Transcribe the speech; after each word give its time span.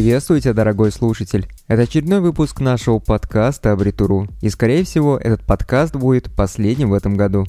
Приветствую 0.00 0.40
тебя, 0.40 0.54
дорогой 0.54 0.92
слушатель. 0.92 1.46
Это 1.68 1.82
очередной 1.82 2.20
выпуск 2.20 2.60
нашего 2.60 3.00
подкаста 3.00 3.72
Абритуру, 3.72 4.28
и, 4.40 4.48
скорее 4.48 4.82
всего, 4.82 5.18
этот 5.18 5.42
подкаст 5.42 5.94
будет 5.94 6.34
последним 6.34 6.88
в 6.88 6.94
этом 6.94 7.18
году. 7.18 7.44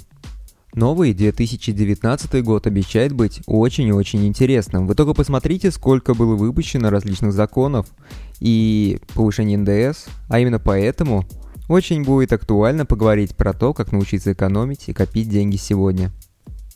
Новый 0.74 1.14
2019 1.14 2.44
год 2.44 2.68
обещает 2.68 3.14
быть 3.14 3.40
очень 3.46 3.88
и 3.88 3.94
очень 3.94 4.28
интересным. 4.28 4.86
Вы 4.86 4.96
только 4.96 5.14
посмотрите, 5.14 5.72
сколько 5.72 6.14
было 6.14 6.36
выпущено 6.36 6.90
различных 6.90 7.32
законов 7.32 7.88
и 8.42 9.00
повышение 9.16 9.58
НДС, 9.58 10.08
а 10.28 10.42
именно 10.42 10.60
поэтому 10.60 11.26
очень 11.70 12.04
будет 12.04 12.34
актуально 12.34 12.86
поговорить 12.86 13.34
про 13.34 13.54
то, 13.54 13.74
как 13.74 13.94
научиться 13.94 14.34
экономить 14.34 14.90
и 14.90 14.94
копить 14.94 15.30
деньги 15.30 15.56
сегодня. 15.56 16.12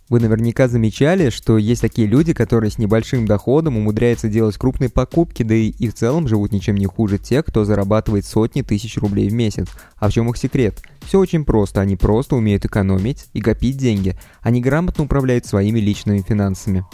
Вы 0.07 0.19
наверняка 0.19 0.67
замечали, 0.67 1.31
что 1.31 1.57
есть 1.57 1.81
такие 1.81 2.05
люди, 2.07 2.33
которые 2.33 2.69
с 2.69 2.77
небольшим 2.77 3.25
доходом 3.25 3.77
умудряются 3.77 4.27
делать 4.27 4.55
крупные 4.55 4.91
покупки, 4.91 5.41
да 5.41 5.55
и, 5.55 5.69
и 5.69 5.89
в 5.89 5.95
целом 5.95 6.27
живут 6.27 6.51
ничем 6.51 6.75
не 6.75 6.85
хуже 6.85 7.17
тех, 7.17 7.43
кто 7.43 7.65
зарабатывает 7.65 8.23
сотни 8.23 8.61
тысяч 8.61 8.97
рублей 8.97 9.29
в 9.29 9.33
месяц. 9.33 9.67
А 9.97 10.07
в 10.07 10.13
чем 10.13 10.29
их 10.29 10.37
секрет? 10.37 10.83
Все 11.05 11.17
очень 11.17 11.43
просто, 11.43 11.81
они 11.81 11.95
просто 11.95 12.35
умеют 12.35 12.65
экономить 12.65 13.25
и 13.33 13.41
копить 13.41 13.77
деньги, 13.77 14.15
они 14.41 14.61
грамотно 14.61 15.05
управляют 15.05 15.47
своими 15.47 15.79
личными 15.79 16.21
финансами. 16.21 16.85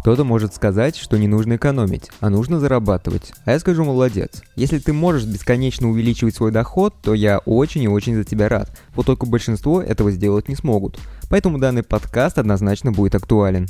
Кто-то 0.00 0.24
может 0.24 0.54
сказать, 0.54 0.96
что 0.96 1.18
не 1.18 1.28
нужно 1.28 1.56
экономить, 1.56 2.10
а 2.20 2.30
нужно 2.30 2.58
зарабатывать. 2.58 3.34
А 3.44 3.52
я 3.52 3.58
скажу 3.58 3.84
молодец. 3.84 4.42
Если 4.56 4.78
ты 4.78 4.94
можешь 4.94 5.26
бесконечно 5.26 5.90
увеличивать 5.90 6.34
свой 6.34 6.52
доход, 6.52 6.94
то 7.02 7.12
я 7.12 7.38
очень 7.40 7.82
и 7.82 7.88
очень 7.88 8.14
за 8.14 8.24
тебя 8.24 8.48
рад. 8.48 8.70
Вот 8.94 9.04
только 9.04 9.26
большинство 9.26 9.82
этого 9.82 10.10
сделать 10.10 10.48
не 10.48 10.56
смогут. 10.56 10.98
Поэтому 11.28 11.58
данный 11.58 11.82
подкаст 11.82 12.38
однозначно 12.38 12.92
будет 12.92 13.14
актуален. 13.14 13.68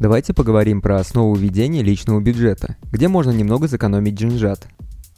Давайте 0.00 0.34
поговорим 0.34 0.82
про 0.82 0.98
основу 0.98 1.36
ведения 1.36 1.82
личного 1.82 2.20
бюджета, 2.20 2.76
где 2.90 3.06
можно 3.06 3.30
немного 3.30 3.68
сэкономить 3.68 4.16
деньжат. 4.16 4.66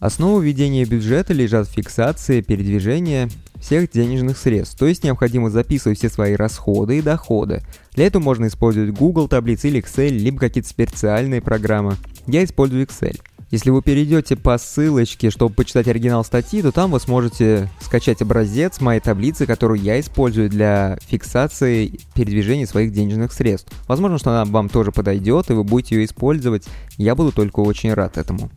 Основа 0.00 0.40
ведения 0.40 0.84
бюджета 0.84 1.32
лежат 1.32 1.66
в 1.66 1.72
фиксации 1.72 2.40
передвижения 2.40 3.28
всех 3.60 3.90
денежных 3.90 4.38
средств, 4.38 4.78
то 4.78 4.86
есть 4.86 5.02
необходимо 5.02 5.50
записывать 5.50 5.98
все 5.98 6.08
свои 6.08 6.36
расходы 6.36 6.98
и 6.98 7.02
доходы. 7.02 7.62
Для 7.94 8.06
этого 8.06 8.22
можно 8.22 8.46
использовать 8.46 8.90
Google 8.96 9.26
таблицы 9.26 9.68
или 9.68 9.82
Excel, 9.82 10.10
либо 10.10 10.38
какие-то 10.38 10.68
специальные 10.68 11.42
программы. 11.42 11.96
Я 12.28 12.44
использую 12.44 12.86
Excel. 12.86 13.20
Если 13.50 13.70
вы 13.70 13.82
перейдете 13.82 14.36
по 14.36 14.56
ссылочке, 14.58 15.30
чтобы 15.30 15.54
почитать 15.54 15.88
оригинал 15.88 16.22
статьи, 16.22 16.62
то 16.62 16.70
там 16.70 16.92
вы 16.92 17.00
сможете 17.00 17.68
скачать 17.80 18.22
образец 18.22 18.80
моей 18.80 19.00
таблицы, 19.00 19.46
которую 19.46 19.80
я 19.80 19.98
использую 19.98 20.50
для 20.50 20.98
фиксации 21.08 21.98
передвижения 22.14 22.66
своих 22.66 22.92
денежных 22.92 23.32
средств. 23.32 23.72
Возможно, 23.88 24.18
что 24.18 24.30
она 24.30 24.44
вам 24.44 24.68
тоже 24.68 24.92
подойдет, 24.92 25.50
и 25.50 25.54
вы 25.54 25.64
будете 25.64 25.96
ее 25.96 26.04
использовать. 26.04 26.66
Я 26.98 27.16
буду 27.16 27.32
только 27.32 27.60
очень 27.60 27.92
рад 27.94 28.18
этому. 28.18 28.50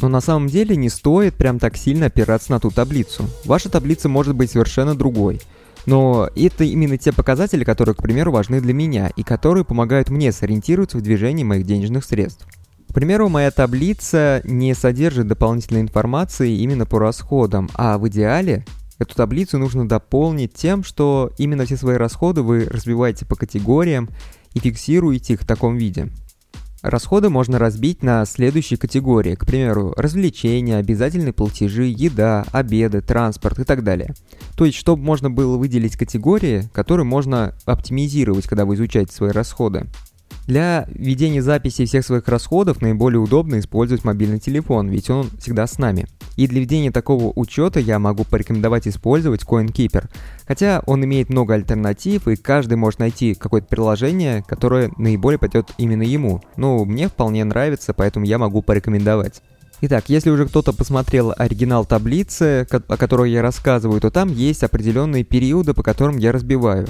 Но 0.00 0.08
на 0.08 0.20
самом 0.20 0.48
деле 0.48 0.76
не 0.76 0.88
стоит 0.88 1.34
прям 1.34 1.58
так 1.58 1.76
сильно 1.76 2.06
опираться 2.06 2.52
на 2.52 2.60
ту 2.60 2.70
таблицу. 2.70 3.24
Ваша 3.44 3.68
таблица 3.68 4.08
может 4.08 4.34
быть 4.34 4.50
совершенно 4.50 4.94
другой. 4.94 5.40
Но 5.86 6.28
это 6.36 6.64
именно 6.64 6.98
те 6.98 7.12
показатели, 7.12 7.64
которые, 7.64 7.94
к 7.94 8.02
примеру, 8.02 8.32
важны 8.32 8.60
для 8.60 8.74
меня 8.74 9.10
и 9.16 9.22
которые 9.22 9.64
помогают 9.64 10.10
мне 10.10 10.32
сориентироваться 10.32 10.98
в 10.98 11.02
движении 11.02 11.44
моих 11.44 11.66
денежных 11.66 12.04
средств. 12.04 12.46
К 12.88 12.92
примеру, 12.92 13.28
моя 13.28 13.50
таблица 13.50 14.40
не 14.44 14.74
содержит 14.74 15.28
дополнительной 15.28 15.80
информации 15.80 16.58
именно 16.58 16.86
по 16.86 16.98
расходам, 16.98 17.70
а 17.74 17.98
в 17.98 18.08
идеале 18.08 18.64
эту 18.98 19.14
таблицу 19.14 19.58
нужно 19.58 19.88
дополнить 19.88 20.54
тем, 20.54 20.82
что 20.82 21.30
именно 21.38 21.64
все 21.64 21.76
свои 21.76 21.96
расходы 21.96 22.42
вы 22.42 22.66
разбиваете 22.68 23.26
по 23.26 23.36
категориям 23.36 24.08
и 24.54 24.58
фиксируете 24.58 25.34
их 25.34 25.42
в 25.42 25.46
таком 25.46 25.76
виде. 25.76 26.08
Расходы 26.82 27.28
можно 27.28 27.58
разбить 27.58 28.02
на 28.02 28.24
следующие 28.24 28.78
категории, 28.78 29.34
к 29.34 29.44
примеру, 29.44 29.92
развлечения, 29.98 30.76
обязательные 30.76 31.34
платежи, 31.34 31.84
еда, 31.84 32.46
обеды, 32.52 33.02
транспорт 33.02 33.58
и 33.58 33.64
так 33.64 33.84
далее. 33.84 34.14
То 34.56 34.64
есть, 34.64 34.78
чтобы 34.78 35.02
можно 35.02 35.30
было 35.30 35.58
выделить 35.58 35.96
категории, 35.96 36.68
которые 36.72 37.04
можно 37.04 37.54
оптимизировать, 37.66 38.46
когда 38.46 38.64
вы 38.64 38.76
изучаете 38.76 39.12
свои 39.12 39.30
расходы. 39.30 39.86
Для 40.46 40.86
ведения 40.88 41.42
записи 41.42 41.84
всех 41.84 42.04
своих 42.04 42.26
расходов 42.26 42.82
наиболее 42.82 43.20
удобно 43.20 43.60
использовать 43.60 44.04
мобильный 44.04 44.40
телефон, 44.40 44.88
ведь 44.88 45.08
он 45.08 45.30
всегда 45.38 45.66
с 45.66 45.78
нами. 45.78 46.06
И 46.36 46.46
для 46.46 46.60
ведения 46.60 46.90
такого 46.90 47.32
учета 47.36 47.80
я 47.80 47.98
могу 47.98 48.24
порекомендовать 48.24 48.88
использовать 48.88 49.42
CoinKeeper, 49.42 50.08
хотя 50.46 50.82
он 50.86 51.04
имеет 51.04 51.28
много 51.28 51.54
альтернатив, 51.54 52.26
и 52.26 52.36
каждый 52.36 52.74
может 52.74 52.98
найти 52.98 53.34
какое-то 53.34 53.68
приложение, 53.68 54.42
которое 54.42 54.90
наиболее 54.96 55.38
пойдет 55.38 55.70
именно 55.78 56.02
ему. 56.02 56.42
Ну, 56.56 56.84
мне 56.84 57.08
вполне 57.08 57.44
нравится, 57.44 57.94
поэтому 57.94 58.24
я 58.24 58.38
могу 58.38 58.62
порекомендовать. 58.62 59.42
Итак, 59.82 60.04
если 60.08 60.28
уже 60.28 60.46
кто-то 60.46 60.74
посмотрел 60.74 61.32
оригинал 61.36 61.86
таблицы, 61.86 62.66
о 62.70 62.96
которой 62.98 63.30
я 63.32 63.40
рассказываю, 63.40 64.00
то 64.00 64.10
там 64.10 64.28
есть 64.28 64.62
определенные 64.62 65.24
периоды, 65.24 65.72
по 65.72 65.82
которым 65.82 66.18
я 66.18 66.32
разбиваю. 66.32 66.86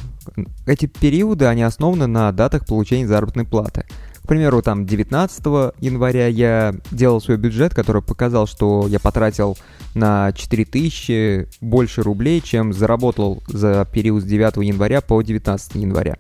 Эти 0.67 0.87
периоды, 0.87 1.45
они 1.45 1.63
основаны 1.63 2.09
на 2.09 2.33
датах 2.33 2.67
получения 2.67 3.07
заработной 3.07 3.45
платы. 3.45 3.87
К 4.25 4.29
примеру, 4.29 4.63
там 4.63 4.87
19 4.87 5.45
января 5.81 6.27
я 6.29 6.75
делал 6.91 7.21
свой 7.21 7.37
бюджет, 7.37 7.75
который 7.75 8.03
показал, 8.03 8.47
что 8.47 8.87
я 8.89 9.01
потратил 9.01 9.57
на 9.95 10.33
4000 10.33 11.49
больше 11.61 12.03
рублей, 12.03 12.41
чем 12.41 12.73
заработал 12.73 13.43
за 13.49 13.87
период 13.93 14.23
с 14.23 14.27
9 14.27 14.65
января 14.65 15.01
по 15.01 15.21
19 15.21 15.75
января. 15.77 16.17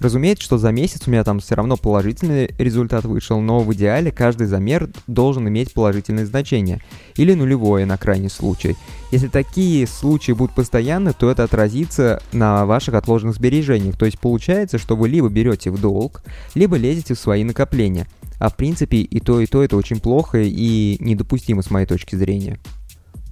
Разумеется, 0.00 0.44
что 0.44 0.58
за 0.58 0.72
месяц 0.72 1.02
у 1.06 1.10
меня 1.10 1.24
там 1.24 1.38
все 1.40 1.54
равно 1.54 1.76
положительный 1.76 2.54
результат 2.58 3.04
вышел, 3.04 3.40
но 3.40 3.60
в 3.60 3.72
идеале 3.74 4.10
каждый 4.10 4.46
замер 4.46 4.90
должен 5.06 5.48
иметь 5.48 5.72
положительное 5.72 6.26
значение, 6.26 6.82
или 7.16 7.32
нулевое 7.34 7.86
на 7.86 7.96
крайний 7.96 8.28
случай. 8.28 8.76
Если 9.12 9.28
такие 9.28 9.86
случаи 9.86 10.32
будут 10.32 10.54
постоянны, 10.54 11.12
то 11.12 11.30
это 11.30 11.44
отразится 11.44 12.20
на 12.32 12.66
ваших 12.66 12.94
отложенных 12.94 13.36
сбережениях, 13.36 13.96
то 13.96 14.04
есть 14.04 14.18
получается, 14.18 14.78
что 14.78 14.96
вы 14.96 15.08
либо 15.08 15.28
берете 15.28 15.70
в 15.70 15.80
долг, 15.80 16.22
либо 16.54 16.76
лезете 16.76 17.14
в 17.14 17.18
свои 17.18 17.43
накопления. 17.44 18.08
А 18.38 18.48
в 18.48 18.56
принципе 18.56 18.98
и 18.98 19.20
то, 19.20 19.40
и 19.40 19.46
то 19.46 19.62
это 19.62 19.76
очень 19.76 20.00
плохо 20.00 20.38
и 20.38 20.96
недопустимо 21.00 21.62
с 21.62 21.70
моей 21.70 21.86
точки 21.86 22.16
зрения. 22.16 22.58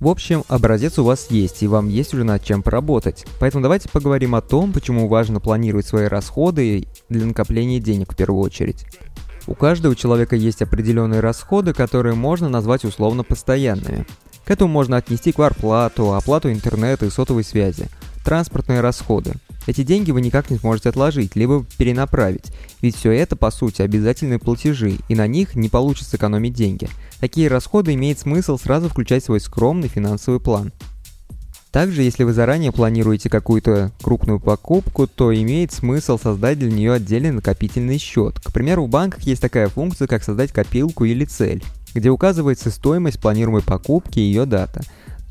В 0.00 0.08
общем, 0.08 0.42
образец 0.48 0.98
у 0.98 1.04
вас 1.04 1.30
есть, 1.30 1.62
и 1.62 1.68
вам 1.68 1.88
есть 1.88 2.12
уже 2.12 2.24
над 2.24 2.42
чем 2.42 2.62
поработать. 2.62 3.24
Поэтому 3.38 3.62
давайте 3.62 3.88
поговорим 3.88 4.34
о 4.34 4.40
том, 4.40 4.72
почему 4.72 5.06
важно 5.06 5.38
планировать 5.38 5.86
свои 5.86 6.06
расходы 6.06 6.88
для 7.08 7.24
накопления 7.24 7.78
денег 7.78 8.12
в 8.12 8.16
первую 8.16 8.42
очередь. 8.42 8.84
У 9.46 9.54
каждого 9.54 9.94
человека 9.94 10.34
есть 10.34 10.60
определенные 10.60 11.20
расходы, 11.20 11.72
которые 11.72 12.14
можно 12.14 12.48
назвать 12.48 12.84
условно 12.84 13.22
постоянными. 13.22 14.04
К 14.44 14.50
этому 14.50 14.72
можно 14.72 14.96
отнести 14.96 15.30
кварплату, 15.30 16.14
оплату 16.14 16.50
интернета 16.50 17.06
и 17.06 17.10
сотовой 17.10 17.44
связи, 17.44 17.88
транспортные 18.24 18.80
расходы, 18.80 19.34
эти 19.66 19.84
деньги 19.84 20.10
вы 20.10 20.20
никак 20.20 20.50
не 20.50 20.58
сможете 20.58 20.88
отложить, 20.88 21.36
либо 21.36 21.64
перенаправить, 21.78 22.52
ведь 22.80 22.96
все 22.96 23.12
это, 23.12 23.36
по 23.36 23.50
сути, 23.50 23.82
обязательные 23.82 24.40
платежи, 24.40 24.98
и 25.08 25.14
на 25.14 25.26
них 25.28 25.54
не 25.54 25.68
получится 25.68 26.16
экономить 26.16 26.54
деньги. 26.54 26.88
Такие 27.20 27.48
расходы 27.48 27.94
имеет 27.94 28.18
смысл 28.18 28.58
сразу 28.58 28.88
включать 28.88 29.22
в 29.22 29.26
свой 29.26 29.40
скромный 29.40 29.88
финансовый 29.88 30.40
план. 30.40 30.72
Также, 31.70 32.02
если 32.02 32.24
вы 32.24 32.34
заранее 32.34 32.70
планируете 32.70 33.30
какую-то 33.30 33.92
крупную 34.02 34.40
покупку, 34.40 35.06
то 35.06 35.34
имеет 35.34 35.72
смысл 35.72 36.18
создать 36.18 36.58
для 36.58 36.70
нее 36.70 36.92
отдельный 36.92 37.30
накопительный 37.30 37.96
счет. 37.96 38.40
К 38.40 38.52
примеру, 38.52 38.84
в 38.84 38.90
банках 38.90 39.22
есть 39.22 39.40
такая 39.40 39.68
функция, 39.68 40.06
как 40.06 40.22
создать 40.22 40.52
копилку 40.52 41.04
или 41.04 41.24
цель, 41.24 41.64
где 41.94 42.10
указывается 42.10 42.70
стоимость 42.70 43.20
планируемой 43.20 43.62
покупки 43.62 44.18
и 44.18 44.22
ее 44.22 44.44
дата. 44.44 44.82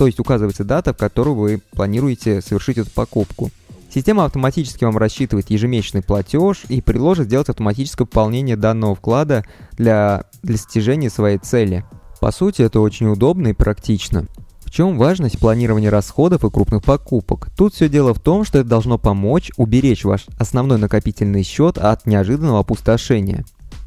То 0.01 0.07
есть 0.07 0.19
указывается 0.19 0.63
дата, 0.63 0.95
в 0.95 0.97
которую 0.97 1.35
вы 1.35 1.61
планируете 1.75 2.41
совершить 2.41 2.79
эту 2.79 2.89
покупку. 2.89 3.51
Система 3.93 4.25
автоматически 4.25 4.83
вам 4.83 4.97
рассчитывает 4.97 5.51
ежемесячный 5.51 6.01
платеж 6.01 6.63
и 6.69 6.81
предложит 6.81 7.27
сделать 7.27 7.49
автоматическое 7.49 8.07
пополнение 8.07 8.55
данного 8.55 8.95
вклада 8.95 9.45
для, 9.73 10.23
достижения 10.41 11.11
своей 11.11 11.37
цели. 11.37 11.85
По 12.19 12.31
сути, 12.31 12.63
это 12.63 12.79
очень 12.79 13.09
удобно 13.09 13.49
и 13.49 13.53
практично. 13.53 14.25
В 14.61 14.71
чем 14.71 14.97
важность 14.97 15.37
планирования 15.37 15.91
расходов 15.91 16.43
и 16.43 16.49
крупных 16.49 16.83
покупок? 16.83 17.49
Тут 17.55 17.75
все 17.75 17.87
дело 17.87 18.15
в 18.15 18.19
том, 18.19 18.43
что 18.43 18.57
это 18.57 18.69
должно 18.69 18.97
помочь 18.97 19.51
уберечь 19.55 20.03
ваш 20.03 20.25
основной 20.39 20.79
накопительный 20.79 21.43
счет 21.43 21.77
от 21.77 22.07
неожиданного 22.07 22.61
опустошения. 22.61 23.45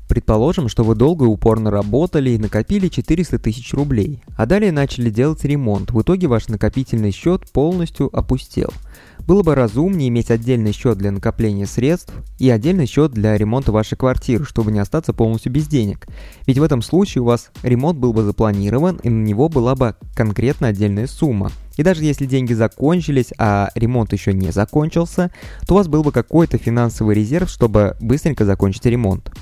Предположим, 0.08 0.68
что 0.68 0.84
вы 0.84 0.94
долго 0.94 1.24
и 1.24 1.28
упорно 1.28 1.70
работали 1.70 2.30
и 2.30 2.38
накопили 2.38 2.88
400 2.88 3.38
тысяч 3.38 3.72
рублей, 3.72 4.22
а 4.36 4.46
далее 4.46 4.72
начали 4.72 5.10
делать 5.10 5.44
ремонт. 5.44 5.90
В 5.90 6.02
итоге 6.02 6.26
ваш 6.26 6.48
накопительный 6.48 7.10
счет 7.10 7.50
полностью 7.52 8.14
опустел– 8.16 8.72
было 9.26 9.42
бы 9.42 9.54
разумнее 9.54 10.08
иметь 10.08 10.30
отдельный 10.30 10.72
счет 10.72 10.98
для 10.98 11.10
накопления 11.10 11.66
средств 11.66 12.12
и 12.38 12.50
отдельный 12.50 12.86
счет 12.86 13.12
для 13.12 13.36
ремонта 13.36 13.72
вашей 13.72 13.96
квартиры, 13.96 14.44
чтобы 14.44 14.70
не 14.70 14.78
остаться 14.78 15.12
полностью 15.12 15.50
без 15.50 15.66
денег. 15.66 16.06
Ведь 16.46 16.58
в 16.58 16.62
этом 16.62 16.82
случае 16.82 17.22
у 17.22 17.26
вас 17.26 17.50
ремонт 17.62 17.98
был 17.98 18.12
бы 18.12 18.22
запланирован 18.22 18.96
и 19.02 19.08
на 19.08 19.24
него 19.24 19.48
была 19.48 19.74
бы 19.74 19.96
конкретно 20.14 20.68
отдельная 20.68 21.06
сумма. 21.06 21.50
И 21.76 21.82
даже 21.82 22.04
если 22.04 22.26
деньги 22.26 22.52
закончились, 22.52 23.32
а 23.38 23.70
ремонт 23.74 24.12
еще 24.12 24.32
не 24.32 24.52
закончился, 24.52 25.32
то 25.66 25.74
у 25.74 25.76
вас 25.78 25.88
был 25.88 26.04
бы 26.04 26.12
какой-то 26.12 26.58
финансовый 26.58 27.16
резерв, 27.16 27.48
чтобы 27.48 27.96
быстренько 28.00 28.44
закончить 28.44 28.84
ремонт. 28.86 29.32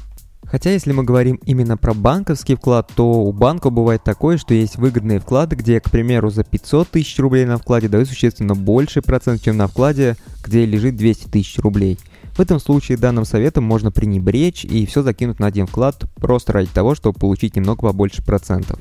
Хотя, 0.52 0.70
если 0.70 0.92
мы 0.92 1.02
говорим 1.02 1.40
именно 1.46 1.78
про 1.78 1.94
банковский 1.94 2.56
вклад, 2.56 2.92
то 2.94 3.10
у 3.10 3.32
банка 3.32 3.70
бывает 3.70 4.04
такое, 4.04 4.36
что 4.36 4.52
есть 4.52 4.76
выгодные 4.76 5.18
вклады, 5.18 5.56
где, 5.56 5.80
к 5.80 5.90
примеру, 5.90 6.28
за 6.28 6.44
500 6.44 6.90
тысяч 6.90 7.18
рублей 7.18 7.46
на 7.46 7.56
вкладе 7.56 7.88
дают 7.88 8.06
существенно 8.06 8.54
больше 8.54 9.00
процент, 9.00 9.40
чем 9.40 9.56
на 9.56 9.66
вкладе, 9.66 10.14
где 10.44 10.66
лежит 10.66 10.94
200 10.94 11.28
тысяч 11.28 11.58
рублей. 11.58 11.98
В 12.34 12.40
этом 12.40 12.60
случае 12.60 12.98
данным 12.98 13.24
советом 13.24 13.64
можно 13.64 13.90
пренебречь 13.90 14.66
и 14.66 14.84
все 14.84 15.02
закинуть 15.02 15.38
на 15.38 15.46
один 15.46 15.66
вклад 15.66 16.04
просто 16.16 16.52
ради 16.52 16.68
того, 16.68 16.94
чтобы 16.94 17.18
получить 17.18 17.56
немного 17.56 17.80
побольше 17.86 18.22
процентов. 18.22 18.78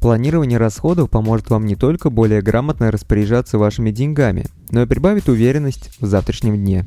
Планирование 0.00 0.58
расходов 0.60 1.10
поможет 1.10 1.50
вам 1.50 1.66
не 1.66 1.74
только 1.74 2.10
более 2.10 2.42
грамотно 2.42 2.92
распоряжаться 2.92 3.58
вашими 3.58 3.90
деньгами, 3.90 4.46
но 4.70 4.82
и 4.82 4.86
прибавит 4.86 5.28
уверенность 5.28 5.90
в 5.98 6.06
завтрашнем 6.06 6.54
дне. 6.54 6.86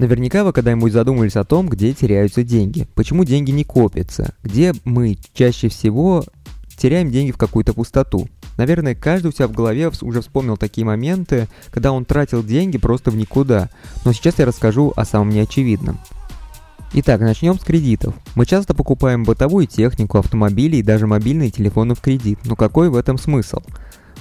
Наверняка 0.00 0.44
вы 0.44 0.54
когда-нибудь 0.54 0.94
задумывались 0.94 1.36
о 1.36 1.44
том, 1.44 1.68
где 1.68 1.92
теряются 1.92 2.42
деньги, 2.42 2.88
почему 2.94 3.24
деньги 3.24 3.50
не 3.50 3.64
копятся, 3.64 4.34
где 4.42 4.72
мы 4.86 5.18
чаще 5.34 5.68
всего 5.68 6.24
теряем 6.78 7.10
деньги 7.10 7.32
в 7.32 7.36
какую-то 7.36 7.74
пустоту. 7.74 8.26
Наверное, 8.56 8.94
каждый 8.94 9.26
у 9.26 9.32
себя 9.32 9.46
в 9.46 9.52
голове 9.52 9.90
уже 10.00 10.22
вспомнил 10.22 10.56
такие 10.56 10.86
моменты, 10.86 11.48
когда 11.70 11.92
он 11.92 12.06
тратил 12.06 12.42
деньги 12.42 12.78
просто 12.78 13.10
в 13.10 13.16
никуда, 13.16 13.68
но 14.06 14.14
сейчас 14.14 14.38
я 14.38 14.46
расскажу 14.46 14.90
о 14.96 15.04
самом 15.04 15.28
неочевидном. 15.28 16.00
Итак, 16.94 17.20
начнем 17.20 17.60
с 17.60 17.62
кредитов. 17.62 18.14
Мы 18.36 18.46
часто 18.46 18.72
покупаем 18.72 19.24
бытовую 19.24 19.66
технику, 19.66 20.16
автомобили 20.16 20.76
и 20.76 20.82
даже 20.82 21.06
мобильные 21.06 21.50
телефоны 21.50 21.94
в 21.94 22.00
кредит, 22.00 22.38
но 22.46 22.56
какой 22.56 22.88
в 22.88 22.96
этом 22.96 23.18
смысл? 23.18 23.58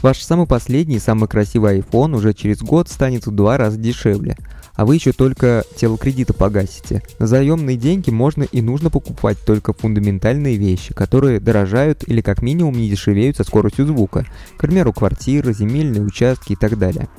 Ваш 0.02 0.22
самый 0.24 0.46
последний 0.46 0.98
и 0.98 1.00
самый 1.00 1.30
красивый 1.30 1.80
iPhone 1.80 2.18
уже 2.18 2.34
через 2.34 2.60
год 2.60 2.90
станет 2.90 3.26
в 3.26 3.31
два 3.31 3.56
раза 3.56 3.78
дешевле– 3.78 4.36
а 4.80 4.86
вы 4.86 4.96
еще 4.96 5.12
только 5.12 5.66
тело 5.76 5.98
кредита 5.98 6.34
погасите. 6.34 7.04
На 7.20 7.28
заемные 7.28 7.76
деньги 7.76 8.12
можно 8.12 8.44
и 8.44 8.62
нужно 8.62 8.90
покупать 8.90 9.38
только 9.46 9.74
фундаментальные 9.74 10.56
вещи, 10.56 10.94
которые 10.94 11.42
дорожают 11.42 12.08
или 12.08 12.22
как 12.22 12.42
минимум 12.42 12.78
не 12.78 12.90
дешевеют 12.90 13.36
со 13.36 13.44
скоростью 13.44 13.88
звука, 13.88 14.26
к 14.56 14.62
примеру, 14.62 14.94
квартиры, 14.94 15.54
земельные 15.54 16.02
участки 16.02 16.54
и 16.54 16.56
так 16.56 16.78
далее. 16.78 17.10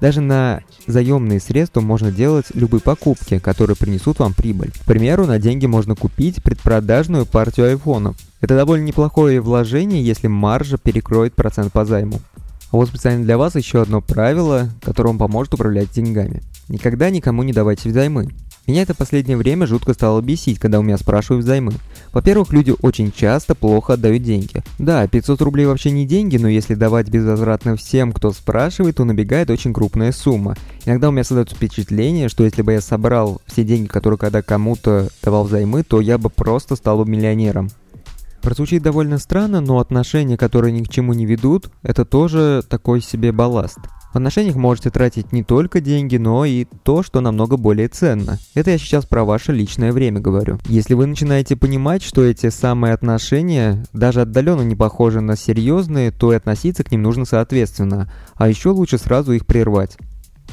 Даже 0.00 0.22
на 0.22 0.62
заемные 0.86 1.40
средства 1.40 1.82
можно 1.82 2.10
делать 2.10 2.46
любые 2.54 2.80
покупки, 2.80 3.38
которые 3.38 3.76
принесут 3.76 4.18
вам 4.18 4.32
прибыль. 4.32 4.70
К 4.70 4.86
примеру, 4.86 5.26
на 5.26 5.38
деньги 5.38 5.66
можно 5.66 5.94
купить 5.94 6.42
предпродажную 6.42 7.26
партию 7.26 7.66
айфонов. 7.66 8.16
Это 8.40 8.56
довольно 8.56 8.86
неплохое 8.86 9.42
вложение, 9.42 10.02
если 10.02 10.26
маржа 10.26 10.78
перекроет 10.78 11.34
процент 11.34 11.70
по 11.70 11.84
займу. 11.84 12.18
А 12.72 12.76
вот 12.76 12.88
специально 12.88 13.22
для 13.24 13.36
вас 13.36 13.56
еще 13.56 13.82
одно 13.82 14.00
правило, 14.00 14.70
которое 14.80 15.08
вам 15.10 15.18
поможет 15.18 15.52
управлять 15.52 15.92
деньгами. 15.92 16.40
Никогда 16.70 17.10
никому 17.10 17.42
не 17.42 17.52
давайте 17.52 17.88
взаймы. 17.88 18.28
Меня 18.68 18.82
это 18.82 18.94
последнее 18.94 19.36
время 19.36 19.66
жутко 19.66 19.92
стало 19.92 20.20
бесить, 20.20 20.60
когда 20.60 20.78
у 20.78 20.82
меня 20.84 20.96
спрашивают 20.98 21.44
взаймы. 21.44 21.72
Во-первых, 22.12 22.52
люди 22.52 22.72
очень 22.80 23.10
часто 23.10 23.56
плохо 23.56 23.94
отдают 23.94 24.22
деньги. 24.22 24.62
Да, 24.78 25.08
500 25.08 25.42
рублей 25.42 25.66
вообще 25.66 25.90
не 25.90 26.06
деньги, 26.06 26.36
но 26.36 26.46
если 26.46 26.76
давать 26.76 27.08
безвозвратно 27.08 27.74
всем, 27.74 28.12
кто 28.12 28.30
спрашивает, 28.30 28.96
то 28.96 29.04
набегает 29.04 29.50
очень 29.50 29.74
крупная 29.74 30.12
сумма. 30.12 30.54
Иногда 30.86 31.08
у 31.08 31.12
меня 31.12 31.24
создается 31.24 31.56
впечатление, 31.56 32.28
что 32.28 32.44
если 32.44 32.62
бы 32.62 32.72
я 32.72 32.80
собрал 32.80 33.42
все 33.46 33.64
деньги, 33.64 33.88
которые 33.88 34.18
когда 34.18 34.40
кому-то 34.40 35.08
давал 35.24 35.42
взаймы, 35.42 35.82
то 35.82 36.00
я 36.00 36.18
бы 36.18 36.30
просто 36.30 36.76
стал 36.76 37.04
бы 37.04 37.10
миллионером. 37.10 37.70
Прозвучит 38.42 38.84
довольно 38.84 39.18
странно, 39.18 39.60
но 39.60 39.80
отношения, 39.80 40.36
которые 40.36 40.70
ни 40.70 40.84
к 40.84 40.88
чему 40.88 41.14
не 41.14 41.26
ведут, 41.26 41.68
это 41.82 42.04
тоже 42.04 42.62
такой 42.68 43.00
себе 43.00 43.32
балласт. 43.32 43.80
В 44.12 44.16
отношениях 44.16 44.56
можете 44.56 44.90
тратить 44.90 45.32
не 45.32 45.44
только 45.44 45.80
деньги, 45.80 46.16
но 46.16 46.44
и 46.44 46.66
то, 46.82 47.04
что 47.04 47.20
намного 47.20 47.56
более 47.56 47.86
ценно. 47.86 48.38
Это 48.54 48.72
я 48.72 48.78
сейчас 48.78 49.06
про 49.06 49.24
ваше 49.24 49.52
личное 49.52 49.92
время 49.92 50.20
говорю. 50.20 50.58
Если 50.66 50.94
вы 50.94 51.06
начинаете 51.06 51.54
понимать, 51.54 52.02
что 52.02 52.24
эти 52.24 52.50
самые 52.50 52.92
отношения 52.92 53.84
даже 53.92 54.22
отдаленно 54.22 54.62
не 54.62 54.74
похожи 54.74 55.20
на 55.20 55.36
серьезные, 55.36 56.10
то 56.10 56.32
и 56.32 56.36
относиться 56.36 56.82
к 56.82 56.90
ним 56.90 57.02
нужно 57.02 57.24
соответственно. 57.24 58.12
А 58.34 58.48
еще 58.48 58.70
лучше 58.70 58.98
сразу 58.98 59.30
их 59.32 59.46
прервать. 59.46 59.96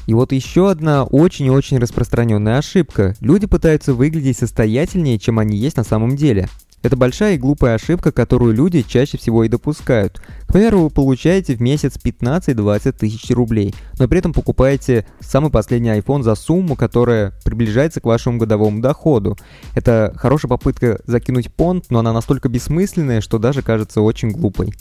И 0.06 0.14
вот 0.14 0.34
еще 0.34 0.70
одна 0.70 1.04
очень-очень 1.04 1.80
распространенная 1.80 2.60
ошибка. 2.60 3.16
Люди 3.20 3.48
пытаются 3.48 3.94
выглядеть 3.94 4.38
состоятельнее, 4.38 5.18
чем 5.18 5.40
они 5.40 5.58
есть 5.58 5.78
на 5.78 5.84
самом 5.84 6.16
деле. 6.16 6.48
Это 6.84 6.96
большая 6.96 7.36
и 7.36 7.38
глупая 7.38 7.76
ошибка, 7.76 8.12
которую 8.12 8.54
люди 8.54 8.82
чаще 8.84 9.18
всего 9.18 9.44
и 9.44 9.50
допускают. 9.50 10.22
К 10.44 10.54
примеру, 10.54 10.84
вы 10.84 10.90
получаете 10.90 11.56
в 11.56 11.62
месяц 11.62 11.98
15-20 12.02 12.92
тысяч 12.94 13.30
рублей, 13.32 13.74
но 14.00 14.08
при 14.08 14.20
этом 14.20 14.32
покупаете 14.32 15.06
самый 15.20 15.52
последний 15.52 15.90
iPhone 15.90 16.22
за 16.22 16.36
сумму, 16.36 16.76
которая 16.76 17.34
приближается 17.44 18.00
к 18.00 18.06
вашему 18.06 18.38
годовому 18.38 18.80
доходу. 18.80 19.38
Это 19.76 20.14
хорошая 20.16 20.50
попытка 20.50 21.00
закинуть 21.06 21.54
понт, 21.54 21.86
но 21.90 22.00
она 22.00 22.14
настолько 22.14 22.48
бессмысленная, 22.48 23.22
что 23.22 23.40
даже 23.40 23.64
кажется 23.64 24.02
очень 24.02 24.30
глупой. 24.30 24.72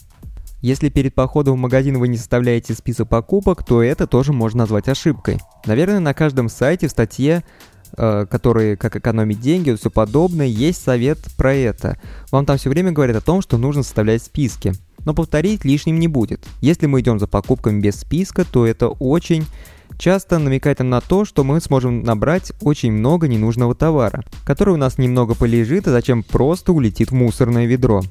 Если 0.63 0.89
перед 0.89 1.15
походом 1.15 1.55
в 1.55 1.61
магазин 1.61 1.99
вы 1.99 2.09
не 2.09 2.17
составляете 2.17 2.75
список 2.75 3.09
покупок, 3.09 3.65
то 3.65 3.83
это 3.83 4.07
тоже 4.07 4.33
можно 4.33 4.61
назвать 4.61 4.89
ошибкой. 4.89 5.39
Наверное, 5.67 6.01
на 6.01 6.15
каждом 6.15 6.49
сайте 6.49 6.89
в 6.89 6.91
статье 6.91 7.45
которые 7.97 8.77
как 8.77 8.97
экономить 8.97 9.41
деньги 9.41 9.71
и 9.71 9.77
все 9.77 9.91
подобное, 9.91 10.47
есть 10.47 10.83
совет 10.83 11.19
про 11.37 11.55
это. 11.55 11.99
Вам 12.31 12.47
там 12.47 12.59
все 12.59 12.71
время 12.71 12.93
говорят 12.93 13.17
о 13.17 13.21
том, 13.21 13.43
что 13.43 13.59
нужно 13.59 13.83
составлять 13.83 14.23
списки. 14.23 14.73
Но 15.05 15.15
повторить 15.15 15.65
лишним 15.65 16.01
не 16.01 16.09
будет. 16.09 16.45
Если 16.61 16.87
мы 16.87 17.01
идем 17.01 17.19
за 17.19 17.27
покупками 17.27 17.81
без 17.81 18.01
списка, 18.01 18.45
то 18.45 18.67
это 18.67 18.89
очень 18.89 19.47
часто 19.99 20.39
намекает 20.39 20.81
на 20.81 21.01
то, 21.01 21.25
что 21.25 21.45
мы 21.45 21.61
сможем 21.61 22.03
набрать 22.03 22.53
очень 22.61 22.93
много 22.93 23.29
ненужного 23.29 23.75
товара, 23.75 24.25
который 24.45 24.75
у 24.75 24.79
нас 24.79 24.99
немного 24.99 25.35
полежит, 25.35 25.87
а 25.87 25.93
зачем 25.93 26.23
просто 26.23 26.73
улетит 26.73 27.11
в 27.11 27.15
мусорное 27.15 27.67
ведро. 27.67 28.03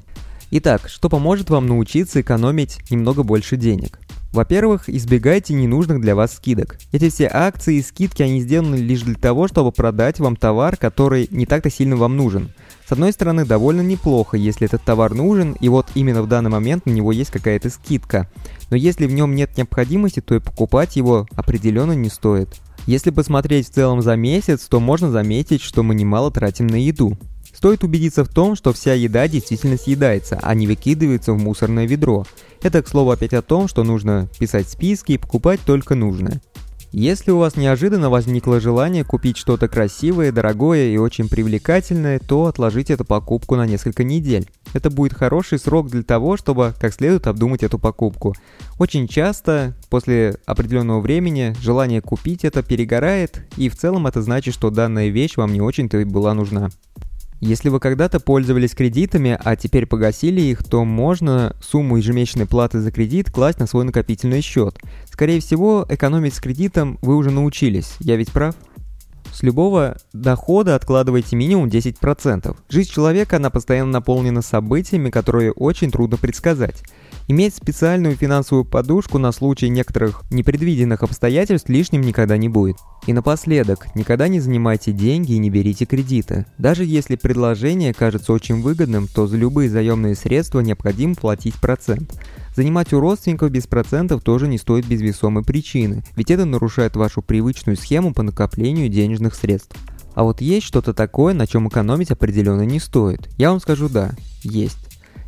Итак, 0.50 0.88
что 0.88 1.08
поможет 1.08 1.50
вам 1.50 1.66
научиться 1.66 2.20
экономить 2.20 2.78
немного 2.90 3.22
больше 3.24 3.56
денег? 3.56 3.98
Во-первых, 4.32 4.88
избегайте 4.88 5.54
ненужных 5.54 6.00
для 6.00 6.14
вас 6.14 6.34
скидок. 6.34 6.78
Эти 6.92 7.08
все 7.08 7.28
акции 7.32 7.76
и 7.76 7.82
скидки, 7.82 8.22
они 8.22 8.40
сделаны 8.40 8.76
лишь 8.76 9.02
для 9.02 9.14
того, 9.14 9.48
чтобы 9.48 9.72
продать 9.72 10.20
вам 10.20 10.36
товар, 10.36 10.76
который 10.76 11.28
не 11.30 11.46
так-то 11.46 11.70
сильно 11.70 11.96
вам 11.96 12.16
нужен. 12.16 12.50
С 12.86 12.92
одной 12.92 13.12
стороны, 13.12 13.44
довольно 13.44 13.80
неплохо, 13.80 14.36
если 14.36 14.66
этот 14.66 14.82
товар 14.82 15.14
нужен, 15.14 15.56
и 15.60 15.68
вот 15.68 15.86
именно 15.94 16.22
в 16.22 16.28
данный 16.28 16.50
момент 16.50 16.86
на 16.86 16.90
него 16.90 17.12
есть 17.12 17.30
какая-то 17.30 17.70
скидка. 17.70 18.30
Но 18.70 18.76
если 18.76 19.06
в 19.06 19.12
нем 19.12 19.34
нет 19.34 19.56
необходимости, 19.56 20.20
то 20.20 20.34
и 20.34 20.40
покупать 20.40 20.96
его 20.96 21.26
определенно 21.34 21.92
не 21.92 22.10
стоит. 22.10 22.48
Если 22.86 23.10
посмотреть 23.10 23.68
в 23.68 23.72
целом 23.74 24.02
за 24.02 24.14
месяц, 24.14 24.66
то 24.68 24.78
можно 24.78 25.10
заметить, 25.10 25.62
что 25.62 25.82
мы 25.82 25.94
немало 25.94 26.30
тратим 26.30 26.68
на 26.68 26.76
еду. 26.76 27.18
Стоит 27.56 27.84
убедиться 27.84 28.22
в 28.22 28.28
том, 28.28 28.54
что 28.54 28.74
вся 28.74 28.92
еда 28.92 29.26
действительно 29.28 29.78
съедается, 29.78 30.38
а 30.42 30.54
не 30.54 30.66
выкидывается 30.66 31.32
в 31.32 31.42
мусорное 31.42 31.86
ведро. 31.86 32.26
Это, 32.60 32.82
к 32.82 32.88
слову, 32.88 33.12
опять 33.12 33.32
о 33.32 33.40
том, 33.40 33.66
что 33.66 33.82
нужно 33.82 34.28
писать 34.38 34.68
списки 34.68 35.12
и 35.12 35.18
покупать 35.18 35.60
только 35.64 35.94
нужное. 35.94 36.42
Если 36.92 37.30
у 37.30 37.38
вас 37.38 37.56
неожиданно 37.56 38.10
возникло 38.10 38.60
желание 38.60 39.04
купить 39.04 39.38
что-то 39.38 39.68
красивое, 39.68 40.32
дорогое 40.32 40.88
и 40.88 40.98
очень 40.98 41.30
привлекательное, 41.30 42.18
то 42.18 42.44
отложите 42.44 42.92
эту 42.92 43.06
покупку 43.06 43.56
на 43.56 43.66
несколько 43.66 44.04
недель. 44.04 44.46
Это 44.74 44.90
будет 44.90 45.14
хороший 45.14 45.58
срок 45.58 45.88
для 45.88 46.02
того, 46.02 46.36
чтобы 46.36 46.74
как 46.78 46.92
следует 46.92 47.26
обдумать 47.26 47.62
эту 47.62 47.78
покупку. 47.78 48.34
Очень 48.78 49.08
часто 49.08 49.74
после 49.88 50.36
определенного 50.44 51.00
времени 51.00 51.56
желание 51.62 52.02
купить 52.02 52.44
это 52.44 52.62
перегорает, 52.62 53.46
и 53.56 53.70
в 53.70 53.76
целом 53.76 54.06
это 54.06 54.20
значит, 54.20 54.52
что 54.52 54.68
данная 54.68 55.08
вещь 55.08 55.38
вам 55.38 55.54
не 55.54 55.62
очень-то 55.62 55.98
и 55.98 56.04
была 56.04 56.34
нужна. 56.34 56.68
Если 57.40 57.68
вы 57.68 57.80
когда-то 57.80 58.18
пользовались 58.18 58.74
кредитами, 58.74 59.38
а 59.44 59.56
теперь 59.56 59.86
погасили 59.86 60.40
их, 60.40 60.64
то 60.64 60.84
можно 60.84 61.54
сумму 61.60 61.98
ежемесячной 61.98 62.46
платы 62.46 62.80
за 62.80 62.90
кредит 62.90 63.30
класть 63.30 63.58
на 63.58 63.66
свой 63.66 63.84
накопительный 63.84 64.40
счет. 64.40 64.78
Скорее 65.10 65.40
всего, 65.40 65.84
экономить 65.88 66.34
с 66.34 66.40
кредитом 66.40 66.98
вы 67.02 67.14
уже 67.14 67.30
научились, 67.30 67.96
я 68.00 68.16
ведь 68.16 68.32
прав? 68.32 68.54
С 69.32 69.42
любого 69.42 69.98
дохода 70.14 70.74
откладывайте 70.76 71.36
минимум 71.36 71.68
10%. 71.68 72.56
Жизнь 72.70 72.90
человека, 72.90 73.36
она 73.36 73.50
постоянно 73.50 73.90
наполнена 73.90 74.40
событиями, 74.40 75.10
которые 75.10 75.52
очень 75.52 75.90
трудно 75.90 76.16
предсказать. 76.16 76.82
Иметь 77.28 77.56
специальную 77.56 78.14
финансовую 78.14 78.64
подушку 78.64 79.18
на 79.18 79.32
случай 79.32 79.68
некоторых 79.68 80.22
непредвиденных 80.30 81.02
обстоятельств 81.02 81.68
лишним 81.68 82.02
никогда 82.02 82.36
не 82.36 82.48
будет. 82.48 82.76
И 83.08 83.12
напоследок, 83.12 83.88
никогда 83.96 84.28
не 84.28 84.38
занимайте 84.38 84.92
деньги 84.92 85.32
и 85.32 85.38
не 85.38 85.50
берите 85.50 85.86
кредиты. 85.86 86.46
Даже 86.56 86.84
если 86.84 87.16
предложение 87.16 87.92
кажется 87.92 88.32
очень 88.32 88.62
выгодным, 88.62 89.08
то 89.08 89.26
за 89.26 89.36
любые 89.36 89.68
заемные 89.68 90.14
средства 90.14 90.60
необходимо 90.60 91.16
платить 91.16 91.56
процент. 91.56 92.14
Занимать 92.54 92.92
у 92.92 93.00
родственников 93.00 93.50
без 93.50 93.66
процентов 93.66 94.22
тоже 94.22 94.46
не 94.46 94.56
стоит 94.56 94.86
без 94.86 95.00
весомой 95.00 95.42
причины, 95.42 96.04
ведь 96.14 96.30
это 96.30 96.44
нарушает 96.44 96.94
вашу 96.94 97.22
привычную 97.22 97.76
схему 97.76 98.14
по 98.14 98.22
накоплению 98.22 98.88
денежных 98.88 99.34
средств. 99.34 99.76
А 100.14 100.22
вот 100.22 100.40
есть 100.40 100.64
что-то 100.64 100.94
такое, 100.94 101.34
на 101.34 101.48
чем 101.48 101.68
экономить 101.68 102.12
определенно 102.12 102.62
не 102.62 102.78
стоит. 102.78 103.28
Я 103.36 103.50
вам 103.50 103.60
скажу 103.60 103.88
да, 103.88 104.12
есть. 104.44 104.85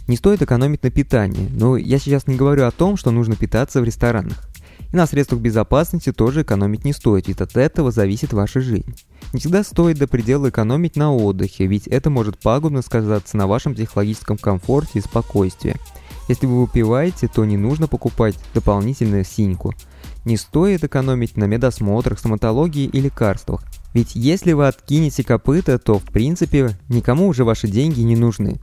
Не 0.09 0.17
стоит 0.17 0.41
экономить 0.41 0.83
на 0.83 0.91
питании, 0.91 1.51
но 1.53 1.77
я 1.77 1.99
сейчас 1.99 2.27
не 2.27 2.35
говорю 2.35 2.65
о 2.65 2.71
том, 2.71 2.97
что 2.97 3.11
нужно 3.11 3.37
питаться 3.37 3.83
в 3.83 3.85
ресторанах. 3.85 4.49
И 4.91 4.97
на 4.97 5.07
средствах 5.07 5.43
безопасности 5.43 6.13
тоже 6.13 6.43
экономить 6.43 6.87
не 6.87 6.95
стоит, 6.95 7.29
ведь 7.29 7.43
от 7.43 7.55
этого 7.59 7.91
зависит 7.91 8.33
ваша 8.33 8.63
жизнь. 8.63 8.95
Не 9.35 9.41
всегда 9.41 9.63
стоит 9.63 9.99
до 9.99 10.09
предела 10.09 10.49
экономить 10.49 10.97
на 10.97 11.15
отдыхе, 11.15 11.67
ведь 11.67 11.87
это 11.87 12.09
может 12.09 12.39
пагубно 12.39 12.81
сказаться 12.81 13.37
на 13.37 13.47
вашем 13.47 13.75
психологическом 13.75 14.39
комфорте 14.39 14.99
и 14.99 15.03
спокойствии. 15.03 15.77
Если 16.27 16.47
вы 16.47 16.63
выпиваете, 16.63 17.29
то 17.29 17.45
не 17.45 17.59
нужно 17.59 17.87
покупать 17.87 18.39
дополнительную 18.55 19.27
синьку. 19.27 19.75
Не 20.25 20.39
стоит 20.39 20.85
экономить 20.85 21.37
на 21.37 21.45
медосмотрах, 21.45 22.19
стоматологии 22.19 22.87
и 22.87 23.01
лекарствах. 23.01 23.63
Ведь 23.93 24.15
если 24.15 24.53
вы 24.53 24.69
откинете 24.69 25.23
копыта, 25.23 25.79
то 25.79 25.99
в 25.99 26.05
принципе 26.05 26.79
никому 26.89 27.29
уже 27.29 27.45
ваши 27.45 27.69
деньги 27.69 28.01
не 28.01 28.17
нужны. 28.17 28.59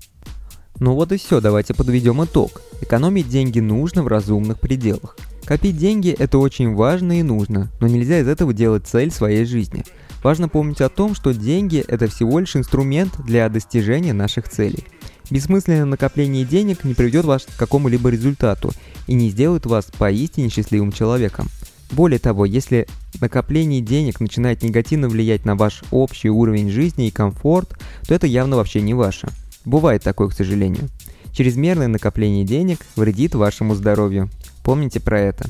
Ну 0.79 0.94
вот 0.94 1.12
и 1.13 1.17
все, 1.17 1.39
давайте 1.39 1.74
подведем 1.74 2.24
итог. 2.24 2.62
Экономить 2.82 3.29
деньги 3.29 3.60
нужно 3.60 4.03
в 4.03 4.08
разумных 4.08 4.60
пределах. 4.60 5.17
Копить 5.46 5.77
деньги– 5.77 6.10
это 6.20 6.38
очень 6.38 6.74
важно 6.74 7.20
и 7.20 7.24
нужно, 7.24 7.72
но 7.79 7.88
нельзя 7.88 8.20
из 8.20 8.27
этого 8.27 8.53
делать 8.53 8.88
цель 8.88 9.12
своей 9.12 9.46
жизни. 9.46 9.86
Важно 10.22 10.50
помнить 10.50 10.82
о 10.82 10.89
том, 10.89 11.15
что 11.15 11.34
деньги– 11.34 11.86
это 11.88 12.08
всего 12.08 12.39
лишь 12.39 12.55
инструмент 12.55 13.13
для 13.24 13.48
достижения 13.48 14.12
наших 14.12 14.50
целей. 14.50 14.84
Бессмысленное 15.29 15.86
накопление 15.86 16.46
денег 16.46 16.84
не 16.84 16.94
приведет 16.94 17.25
вас 17.25 17.44
к 17.46 17.58
какому-либо 17.58 18.10
результату 18.10 18.72
и 19.08 19.13
не 19.13 19.29
сделает 19.29 19.65
вас 19.65 19.86
поистине 19.98 20.50
счастливым 20.50 20.91
человеком. 20.91 21.48
Более 21.91 22.20
того, 22.20 22.46
если 22.46 22.88
накопление 23.22 23.82
денег 23.82 24.20
начинает 24.20 24.63
негативно 24.63 25.08
влиять 25.08 25.46
на 25.46 25.55
ваш 25.55 25.84
общий 25.91 26.29
уровень 26.29 26.70
жизни 26.70 27.08
и 27.08 27.12
комфорт, 27.12 27.77
то 28.08 28.13
это 28.13 28.27
явно 28.27 28.58
вообще 28.58 28.82
не 28.82 28.94
ваше. 28.94 29.29
Бывает 29.65 30.03
такое, 30.03 30.29
к 30.29 30.34
сожалению. 30.34 30.89
Чрезмерное 31.34 31.88
накопление 31.88 32.45
денег 32.45 32.79
вредит 32.95 33.36
вашему 33.36 33.75
здоровью. 33.75 34.29
Помните 34.63 35.00
про 35.00 35.19
это. 35.19 35.50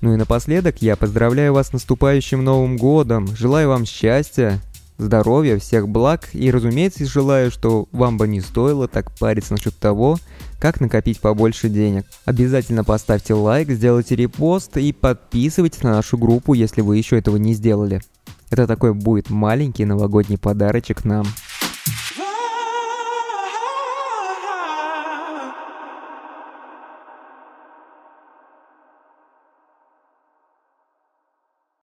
Ну 0.00 0.14
и 0.14 0.16
напоследок 0.16 0.82
я 0.82 0.94
поздравляю 0.94 1.54
вас 1.54 1.68
с 1.68 1.72
наступающим 1.72 2.44
Новым 2.44 2.76
Годом, 2.76 3.26
желаю 3.34 3.70
вам 3.70 3.86
счастья, 3.86 4.60
здоровья, 4.98 5.58
всех 5.58 5.88
благ 5.88 6.28
и, 6.32 6.50
разумеется, 6.50 7.06
желаю, 7.06 7.50
что 7.50 7.88
вам 7.92 8.18
бы 8.18 8.28
не 8.28 8.40
стоило 8.40 8.88
так 8.88 9.10
париться 9.18 9.52
насчет 9.52 9.76
того, 9.76 10.18
как 10.60 10.80
накопить 10.80 11.20
побольше 11.20 11.68
денег. 11.68 12.04
Обязательно 12.24 12.84
поставьте 12.84 13.34
лайк, 13.34 13.70
сделайте 13.70 14.16
репост 14.16 14.76
и 14.76 14.92
подписывайтесь 14.92 15.82
на 15.82 15.92
нашу 15.92 16.18
группу, 16.18 16.54
если 16.54 16.82
вы 16.82 16.98
еще 16.98 17.18
этого 17.18 17.36
не 17.36 17.54
сделали. 17.54 18.00
Это 18.50 18.66
такой 18.66 18.94
будет 18.94 19.28
маленький 19.28 19.84
новогодний 19.84 20.38
подарочек 20.38 21.04
нам. 21.04 21.26